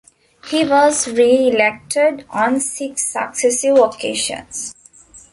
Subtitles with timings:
[0.49, 4.73] He was re-elected on six successive occasions.